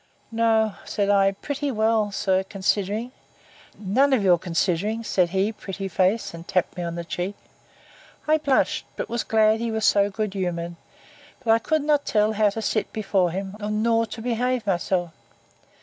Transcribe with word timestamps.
No, 0.31 0.73
said 0.83 1.11
I, 1.11 1.33
pretty 1.33 1.69
well, 1.69 2.11
sir, 2.11 2.43
considering. 2.43 3.11
None 3.77 4.13
of 4.13 4.23
your 4.23 4.39
considerings, 4.39 5.05
said 5.07 5.29
he, 5.29 5.51
pretty 5.51 5.87
face; 5.87 6.33
and 6.33 6.47
tapped 6.47 6.75
me 6.75 6.81
on 6.81 6.95
the 6.95 7.03
cheek. 7.05 7.35
I 8.27 8.39
blushed, 8.39 8.87
but 8.95 9.09
was 9.09 9.23
glad 9.23 9.59
he 9.59 9.69
was 9.69 9.85
so 9.85 10.09
good 10.09 10.33
humoured; 10.33 10.75
but 11.43 11.51
I 11.51 11.59
could 11.59 11.83
not 11.83 12.03
tell 12.03 12.33
how 12.33 12.49
to 12.49 12.63
sit 12.63 12.91
before 12.91 13.29
him, 13.29 13.55
nor 13.59 14.07
to 14.07 14.23
behave 14.23 14.65
myself. 14.65 15.11